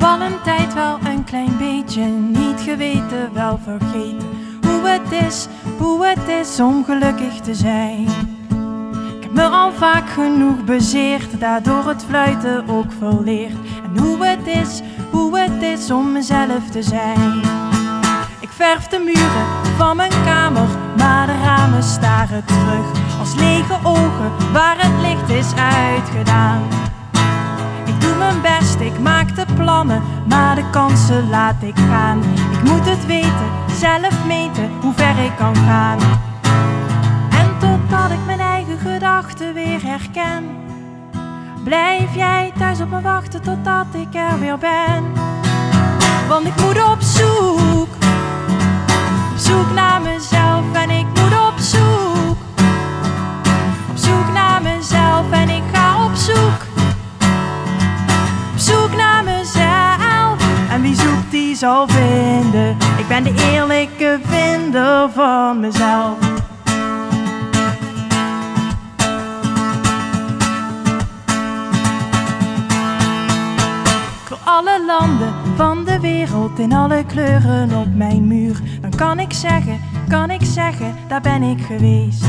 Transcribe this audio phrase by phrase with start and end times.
[0.00, 4.28] heb al een tijd wel een klein beetje niet geweten, wel vergeten
[4.66, 5.46] hoe het is,
[5.78, 8.06] hoe het is om gelukkig te zijn.
[9.16, 13.56] Ik heb me al vaak genoeg bezeerd, daardoor het fluiten ook verleerd.
[13.84, 14.80] En hoe het is,
[15.10, 17.40] hoe het is om mezelf te zijn.
[18.40, 24.52] Ik verf de muren van mijn kamer, maar de ramen staren terug als lege ogen
[24.52, 26.62] waar het licht is uitgedaan.
[28.20, 32.18] Mijn best, ik maak de plannen, maar de kansen laat ik gaan.
[32.52, 35.98] Ik moet het weten, zelf meten hoe ver ik kan gaan.
[37.30, 40.44] En totdat ik mijn eigen gedachten weer herken,
[41.64, 45.04] blijf jij thuis op me wachten totdat ik er weer ben.
[46.28, 46.82] Want ik moet
[61.60, 62.76] zal vinden.
[62.98, 66.18] Ik ben de eerlijke vinder van mezelf.
[74.24, 78.60] Ik alle landen van de wereld in alle kleuren op mijn muur.
[78.80, 82.24] Dan kan ik zeggen, kan ik zeggen, daar ben ik geweest.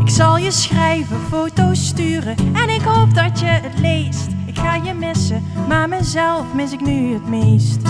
[0.00, 4.26] Ik zal je schrijven, foto's sturen en ik hoop dat je het leest.
[4.46, 7.82] Ik ga je missen, maar mezelf mis ik nu het meest.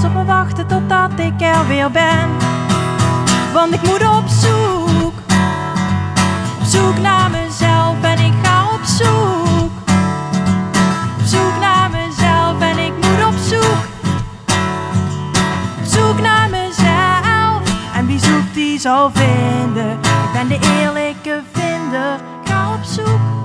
[0.00, 2.28] Thuis op me wachten totdat ik er weer ben.
[3.52, 5.12] Want ik moet op zoek,
[6.58, 9.70] op zoek naar mezelf en ik ga op zoek.
[11.24, 13.88] Zoek naar mezelf en ik moet op zoek
[15.84, 17.60] zoek naar mezelf.
[17.94, 19.90] En wie zoekt, die zal vinden.
[19.92, 22.20] Ik ben de eerlijke vinder.
[22.44, 23.39] Ga op zoek.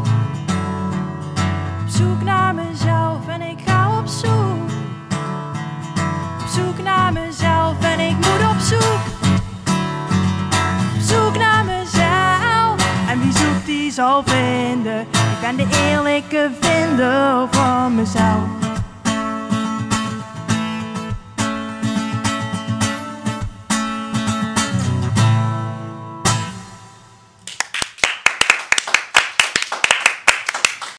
[6.55, 9.29] Zoek naar mezelf en ik moet op zoek.
[10.99, 12.75] Zoek naar mezelf.
[13.09, 15.01] En wie zoekt, die zal vinden.
[15.01, 18.64] Ik ben de eerlijke vinder van mezelf.